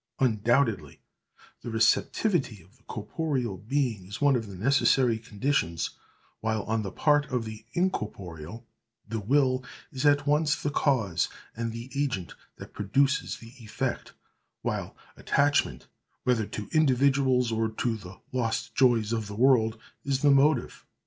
[0.17, 0.99] Undoubtedly,
[1.61, 5.91] the receptivity of the corporeal being is one of the necessary conditions,
[6.39, 8.65] while, on the part of the incorporeal,
[9.07, 14.13] the will is at once the cause and the agent that produces the effect;
[14.63, 15.85] while attachment,
[16.23, 20.83] whether to individuals or to the lost joys of this world, is the motive.